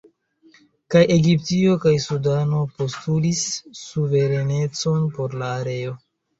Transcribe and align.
Kaj 0.95 1.01
Egiptio 1.15 1.75
kaj 1.83 1.93
Sudano 2.07 2.63
postulis 2.81 3.45
suverenecon 3.83 5.09
por 5.21 5.41
la 5.45 5.55
areo. 5.63 5.99